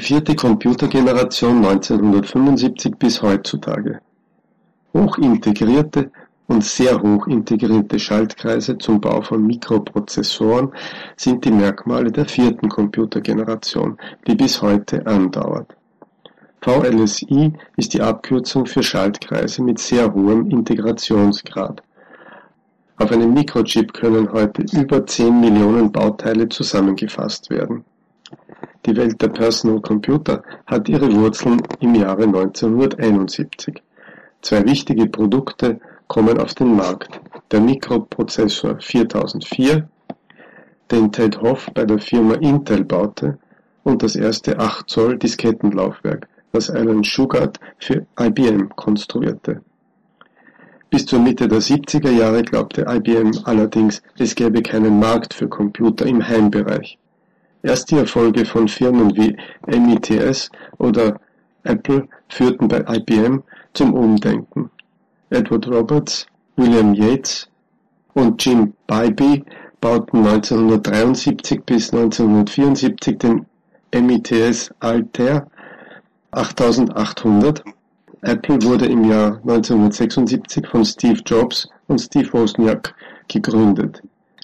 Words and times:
Die 0.00 0.06
vierte 0.06 0.34
Computergeneration 0.34 1.58
1975 1.58 2.96
bis 2.96 3.20
heutzutage. 3.20 4.00
Hochintegrierte 4.94 6.10
und 6.46 6.64
sehr 6.64 7.02
hoch 7.02 7.26
integrierte 7.26 7.98
Schaltkreise 7.98 8.78
zum 8.78 8.98
Bau 8.98 9.20
von 9.20 9.46
Mikroprozessoren 9.46 10.72
sind 11.18 11.44
die 11.44 11.50
Merkmale 11.50 12.10
der 12.10 12.24
vierten 12.24 12.70
Computergeneration, 12.70 13.98
die 14.26 14.36
bis 14.36 14.62
heute 14.62 15.06
andauert. 15.06 15.76
VLSI 16.62 17.52
ist 17.76 17.92
die 17.92 18.00
Abkürzung 18.00 18.64
für 18.64 18.82
Schaltkreise 18.82 19.62
mit 19.62 19.80
sehr 19.80 20.14
hohem 20.14 20.48
Integrationsgrad. 20.48 21.82
Auf 22.96 23.12
einem 23.12 23.34
Mikrochip 23.34 23.92
können 23.92 24.32
heute 24.32 24.64
über 24.72 25.06
10 25.06 25.40
Millionen 25.40 25.92
Bauteile 25.92 26.48
zusammengefasst 26.48 27.50
werden 27.50 27.84
die 28.86 28.96
Welt 28.96 29.20
der 29.20 29.28
Personal 29.28 29.80
Computer 29.80 30.42
hat 30.66 30.88
ihre 30.88 31.12
Wurzeln 31.14 31.62
im 31.80 31.94
Jahre 31.94 32.24
1971. 32.24 33.82
Zwei 34.42 34.64
wichtige 34.64 35.06
Produkte 35.06 35.80
kommen 36.08 36.38
auf 36.38 36.54
den 36.54 36.74
Markt: 36.74 37.20
der 37.50 37.60
Mikroprozessor 37.60 38.80
4004, 38.80 39.88
den 40.90 41.12
Ted 41.12 41.40
Hoff 41.42 41.68
bei 41.74 41.84
der 41.84 41.98
Firma 41.98 42.34
Intel 42.34 42.84
baute, 42.84 43.38
und 43.82 44.02
das 44.02 44.16
erste 44.16 44.58
8 44.58 44.88
Zoll 44.88 45.18
Diskettenlaufwerk, 45.18 46.28
das 46.52 46.70
Alan 46.70 47.04
Shugart 47.04 47.60
für 47.78 48.06
IBM 48.18 48.70
konstruierte. 48.76 49.62
Bis 50.90 51.06
zur 51.06 51.20
Mitte 51.20 51.46
der 51.46 51.60
70er 51.60 52.10
Jahre 52.10 52.42
glaubte 52.42 52.86
IBM 52.88 53.30
allerdings, 53.44 54.02
es 54.18 54.34
gäbe 54.34 54.62
keinen 54.62 54.98
Markt 54.98 55.34
für 55.34 55.48
Computer 55.48 56.06
im 56.06 56.26
Heimbereich. 56.26 56.98
Erst 57.62 57.90
die 57.90 57.96
Erfolge 57.96 58.46
von 58.46 58.68
Firmen 58.68 59.14
wie 59.16 59.36
MITS 59.66 60.50
oder 60.78 61.20
Apple 61.64 62.08
führten 62.28 62.68
bei 62.68 62.82
IBM 62.88 63.42
zum 63.74 63.92
Umdenken. 63.92 64.70
Edward 65.28 65.68
Roberts, 65.68 66.26
William 66.56 66.94
Yates 66.94 67.48
und 68.14 68.42
Jim 68.42 68.72
Bybee 68.86 69.44
bauten 69.80 70.18
1973 70.26 71.62
bis 71.64 71.92
1974 71.92 73.18
den 73.18 73.46
MITS 73.92 74.72
Altair 74.80 75.46
8800. 76.30 77.62
Apple 78.22 78.62
wurde 78.62 78.86
im 78.86 79.04
Jahr 79.04 79.36
1976 79.42 80.66
von 80.66 80.84
Steve 80.84 81.20
Jobs 81.26 81.68
und 81.88 82.00
Steve 82.00 82.32
Wozniak 82.32 82.94
gegründet 83.28 84.02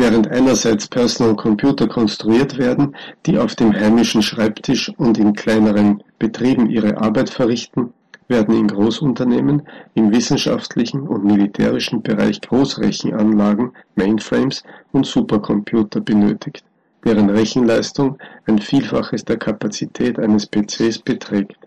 Während 0.00 0.30
einerseits 0.30 0.86
Personal 0.86 1.34
Computer 1.34 1.88
konstruiert 1.88 2.56
werden, 2.56 2.94
die 3.26 3.36
auf 3.36 3.56
dem 3.56 3.72
heimischen 3.74 4.22
Schreibtisch 4.22 4.92
und 4.96 5.18
in 5.18 5.32
kleineren 5.32 6.04
Betrieben 6.20 6.70
ihre 6.70 6.98
Arbeit 6.98 7.30
verrichten, 7.30 7.92
werden 8.28 8.54
in 8.54 8.68
Großunternehmen 8.68 9.62
im 9.94 10.12
wissenschaftlichen 10.12 11.00
und 11.00 11.24
militärischen 11.24 12.00
Bereich 12.00 12.40
Großrechenanlagen, 12.40 13.72
Mainframes 13.96 14.62
und 14.92 15.04
Supercomputer 15.04 16.00
benötigt, 16.00 16.62
deren 17.04 17.28
Rechenleistung 17.28 18.18
ein 18.46 18.60
Vielfaches 18.60 19.24
der 19.24 19.38
Kapazität 19.38 20.20
eines 20.20 20.46
PCs 20.46 21.00
beträgt. 21.00 21.58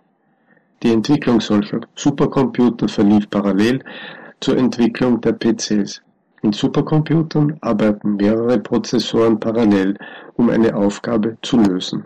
Die 0.84 0.94
Entwicklung 0.94 1.42
solcher 1.42 1.82
Supercomputer 1.96 2.88
verlief 2.88 3.30
parallel 3.30 3.84
zur 4.40 4.56
Entwicklung 4.58 5.20
der 5.20 5.34
PCs 5.34 6.02
in 6.42 6.54
Supercomputern 6.54 7.58
arbeiten 7.62 8.16
mehrere 8.16 8.60
Prozessoren 8.60 9.40
parallel, 9.40 9.98
um 10.36 10.50
eine 10.50 10.76
Aufgabe 10.76 11.38
zu 11.42 11.58
lösen 11.58 12.06